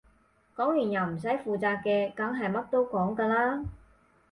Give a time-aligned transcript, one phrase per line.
[0.55, 3.63] 講完又唔使負責嘅梗係乜都講㗎啦